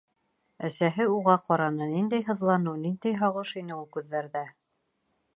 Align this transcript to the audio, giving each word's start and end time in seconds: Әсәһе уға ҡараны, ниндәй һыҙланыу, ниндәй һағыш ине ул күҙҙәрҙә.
Әсәһе 0.67 1.05
уға 1.15 1.35
ҡараны, 1.49 1.87
ниндәй 1.91 2.25
һыҙланыу, 2.29 2.73
ниндәй 2.85 3.17
һағыш 3.19 3.51
ине 3.61 3.75
ул 3.77 3.85
күҙҙәрҙә. 3.97 4.43